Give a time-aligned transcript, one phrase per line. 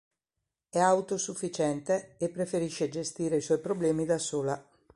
[0.69, 4.67] È autosufficiente e preferisce gestire i suoi problemi da sola.